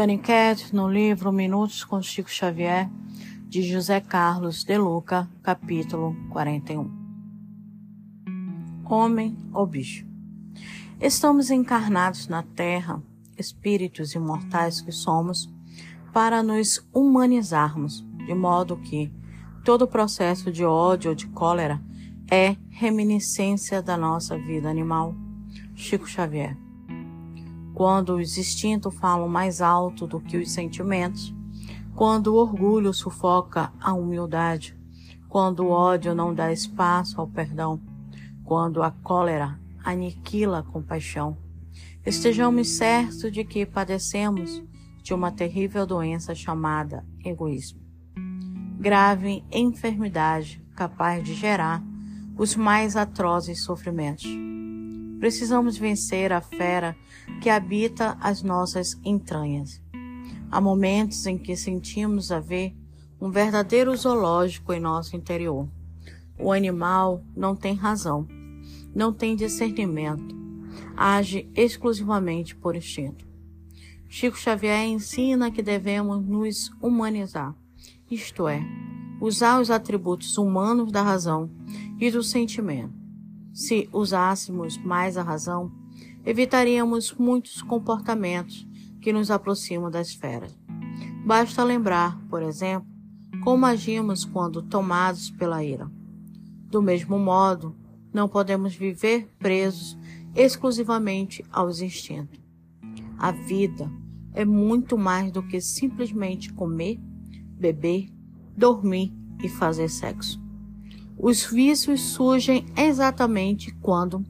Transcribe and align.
Dani 0.00 0.16
Cat, 0.16 0.74
no 0.74 0.88
livro 0.88 1.30
Minutos 1.30 1.84
com 1.84 2.00
Chico 2.00 2.30
Xavier, 2.30 2.88
de 3.46 3.62
José 3.70 4.00
Carlos 4.00 4.64
de 4.64 4.78
Luca, 4.78 5.28
capítulo 5.42 6.16
41. 6.30 6.90
Homem 8.88 9.36
ou 9.52 9.66
bicho? 9.66 10.06
Estamos 10.98 11.50
encarnados 11.50 12.28
na 12.28 12.42
Terra, 12.42 13.02
espíritos 13.36 14.14
imortais 14.14 14.80
que 14.80 14.90
somos, 14.90 15.52
para 16.14 16.42
nos 16.42 16.82
humanizarmos, 16.94 18.02
de 18.24 18.34
modo 18.34 18.78
que 18.78 19.12
todo 19.66 19.86
processo 19.86 20.50
de 20.50 20.64
ódio 20.64 21.10
ou 21.10 21.14
de 21.14 21.26
cólera 21.26 21.78
é 22.30 22.56
reminiscência 22.70 23.82
da 23.82 23.98
nossa 23.98 24.38
vida 24.38 24.70
animal. 24.70 25.14
Chico 25.74 26.08
Xavier. 26.08 26.56
Quando 27.80 28.16
os 28.16 28.36
instintos 28.36 28.94
falam 28.96 29.26
mais 29.26 29.62
alto 29.62 30.06
do 30.06 30.20
que 30.20 30.36
os 30.36 30.50
sentimentos, 30.50 31.34
quando 31.94 32.26
o 32.26 32.36
orgulho 32.36 32.92
sufoca 32.92 33.72
a 33.80 33.94
humildade, 33.94 34.76
quando 35.30 35.60
o 35.60 35.70
ódio 35.70 36.14
não 36.14 36.34
dá 36.34 36.52
espaço 36.52 37.18
ao 37.18 37.26
perdão, 37.26 37.80
quando 38.44 38.82
a 38.82 38.90
cólera 38.90 39.58
aniquila 39.82 40.58
a 40.58 40.62
compaixão, 40.62 41.38
estejamos 42.04 42.68
certos 42.68 43.32
de 43.32 43.44
que 43.44 43.64
padecemos 43.64 44.62
de 45.02 45.14
uma 45.14 45.32
terrível 45.32 45.86
doença 45.86 46.34
chamada 46.34 47.02
egoísmo. 47.24 47.80
Grave 48.78 49.42
enfermidade 49.50 50.62
capaz 50.76 51.24
de 51.24 51.32
gerar 51.32 51.82
os 52.36 52.54
mais 52.54 52.94
atrozes 52.94 53.64
sofrimentos. 53.64 54.28
Precisamos 55.20 55.76
vencer 55.76 56.32
a 56.32 56.40
fera 56.40 56.96
que 57.42 57.50
habita 57.50 58.16
as 58.22 58.42
nossas 58.42 58.98
entranhas. 59.04 59.80
Há 60.50 60.62
momentos 60.62 61.26
em 61.26 61.36
que 61.36 61.54
sentimos 61.54 62.32
haver 62.32 62.74
um 63.20 63.30
verdadeiro 63.30 63.94
zoológico 63.94 64.72
em 64.72 64.80
nosso 64.80 65.14
interior. 65.14 65.68
O 66.38 66.50
animal 66.50 67.22
não 67.36 67.54
tem 67.54 67.74
razão, 67.74 68.26
não 68.94 69.12
tem 69.12 69.36
discernimento, 69.36 70.34
age 70.96 71.46
exclusivamente 71.54 72.56
por 72.56 72.74
instinto. 72.74 73.28
Chico 74.08 74.38
Xavier 74.38 74.86
ensina 74.86 75.50
que 75.50 75.62
devemos 75.62 76.26
nos 76.26 76.70
humanizar, 76.80 77.54
isto 78.10 78.48
é, 78.48 78.60
usar 79.20 79.60
os 79.60 79.70
atributos 79.70 80.38
humanos 80.38 80.90
da 80.90 81.02
razão 81.02 81.50
e 82.00 82.10
do 82.10 82.22
sentimento. 82.22 82.99
Se 83.52 83.88
usássemos 83.92 84.76
mais 84.78 85.16
a 85.16 85.22
razão, 85.22 85.72
evitaríamos 86.24 87.12
muitos 87.14 87.62
comportamentos 87.62 88.66
que 89.00 89.12
nos 89.12 89.30
aproximam 89.30 89.90
das 89.90 90.14
feras. 90.14 90.56
Basta 91.24 91.64
lembrar, 91.64 92.20
por 92.28 92.42
exemplo, 92.42 92.88
como 93.42 93.66
agimos 93.66 94.24
quando 94.24 94.62
tomados 94.62 95.30
pela 95.30 95.64
ira. 95.64 95.90
Do 96.70 96.82
mesmo 96.82 97.18
modo, 97.18 97.74
não 98.12 98.28
podemos 98.28 98.74
viver 98.74 99.28
presos 99.38 99.98
exclusivamente 100.34 101.44
aos 101.50 101.80
instintos. 101.80 102.40
A 103.18 103.32
vida 103.32 103.90
é 104.32 104.44
muito 104.44 104.96
mais 104.96 105.32
do 105.32 105.42
que 105.42 105.60
simplesmente 105.60 106.52
comer, 106.52 106.98
beber, 107.58 108.08
dormir 108.56 109.12
e 109.42 109.48
fazer 109.48 109.88
sexo. 109.88 110.40
Os 111.22 111.44
vícios 111.44 112.00
surgem 112.00 112.64
exatamente 112.74 113.70
quando, 113.82 114.24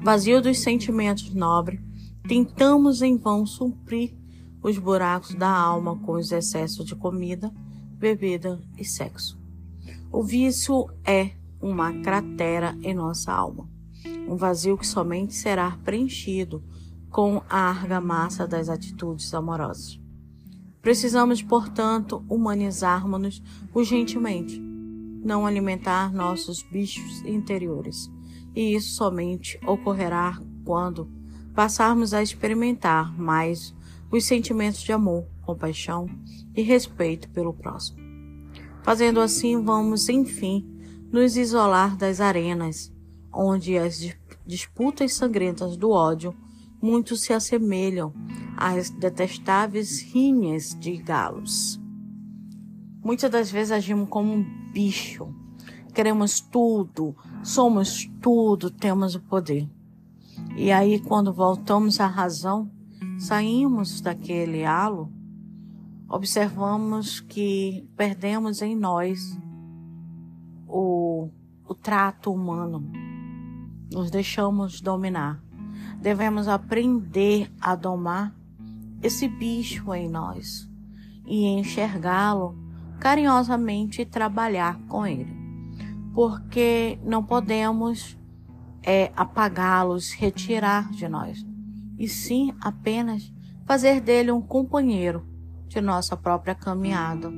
vazio 0.00 0.40
dos 0.40 0.60
sentimentos 0.60 1.34
nobres, 1.34 1.80
tentamos 2.28 3.02
em 3.02 3.16
vão 3.16 3.44
suprir 3.44 4.14
os 4.62 4.78
buracos 4.78 5.34
da 5.34 5.50
alma 5.50 5.96
com 5.98 6.12
os 6.12 6.30
excessos 6.30 6.86
de 6.86 6.94
comida, 6.94 7.52
bebida 7.98 8.62
e 8.78 8.84
sexo. 8.84 9.36
O 10.12 10.22
vício 10.22 10.86
é 11.04 11.32
uma 11.60 11.92
cratera 11.94 12.78
em 12.84 12.94
nossa 12.94 13.32
alma, 13.32 13.68
um 14.28 14.36
vazio 14.36 14.78
que 14.78 14.86
somente 14.86 15.34
será 15.34 15.72
preenchido 15.84 16.62
com 17.10 17.42
a 17.50 17.58
argamassa 17.58 18.46
das 18.46 18.68
atitudes 18.68 19.34
amorosas. 19.34 19.98
Precisamos, 20.80 21.42
portanto, 21.42 22.24
humanizarmos-nos 22.28 23.42
urgentemente 23.74 24.71
não 25.22 25.46
alimentar 25.46 26.12
nossos 26.12 26.62
bichos 26.62 27.24
interiores. 27.24 28.10
E 28.54 28.74
isso 28.74 28.96
somente 28.96 29.58
ocorrerá 29.66 30.40
quando 30.64 31.08
passarmos 31.54 32.12
a 32.12 32.22
experimentar 32.22 33.16
mais 33.18 33.74
os 34.10 34.24
sentimentos 34.24 34.82
de 34.82 34.92
amor, 34.92 35.26
compaixão 35.42 36.08
e 36.54 36.62
respeito 36.62 37.28
pelo 37.30 37.54
próximo. 37.54 37.98
Fazendo 38.82 39.20
assim, 39.20 39.62
vamos, 39.62 40.08
enfim, 40.08 40.66
nos 41.10 41.36
isolar 41.36 41.96
das 41.96 42.20
arenas, 42.20 42.92
onde 43.32 43.78
as 43.78 44.14
disputas 44.46 45.14
sangrentas 45.14 45.76
do 45.76 45.90
ódio 45.90 46.34
muito 46.82 47.16
se 47.16 47.32
assemelham 47.32 48.12
às 48.56 48.90
detestáveis 48.90 50.02
rinhas 50.02 50.76
de 50.78 50.96
galos. 50.96 51.81
Muitas 53.04 53.30
das 53.30 53.50
vezes 53.50 53.72
agimos 53.72 54.08
como 54.08 54.32
um 54.32 54.70
bicho. 54.72 55.34
Queremos 55.92 56.40
tudo, 56.40 57.16
somos 57.42 58.08
tudo, 58.20 58.70
temos 58.70 59.16
o 59.16 59.20
poder. 59.20 59.68
E 60.56 60.70
aí, 60.70 61.00
quando 61.00 61.32
voltamos 61.32 61.98
à 61.98 62.06
razão, 62.06 62.70
saímos 63.18 64.00
daquele 64.00 64.64
halo, 64.64 65.12
observamos 66.08 67.20
que 67.20 67.88
perdemos 67.96 68.62
em 68.62 68.76
nós 68.76 69.36
o, 70.68 71.28
o 71.66 71.74
trato 71.74 72.32
humano. 72.32 72.88
Nos 73.92 74.10
deixamos 74.10 74.80
dominar. 74.80 75.42
Devemos 76.00 76.46
aprender 76.46 77.52
a 77.60 77.74
domar 77.74 78.34
esse 79.02 79.28
bicho 79.28 79.92
em 79.92 80.08
nós 80.08 80.70
e 81.26 81.46
enxergá-lo 81.46 82.61
carinhosamente 83.02 84.04
trabalhar 84.04 84.78
com 84.86 85.04
ele, 85.04 85.36
porque 86.14 87.00
não 87.02 87.20
podemos 87.20 88.16
é, 88.80 89.10
apagá-los, 89.16 90.12
retirar 90.12 90.88
de 90.92 91.08
nós, 91.08 91.44
e 91.98 92.06
sim 92.06 92.54
apenas 92.60 93.34
fazer 93.66 94.00
dele 94.00 94.30
um 94.30 94.40
companheiro 94.40 95.26
de 95.66 95.80
nossa 95.80 96.16
própria 96.16 96.54
caminhada 96.54 97.28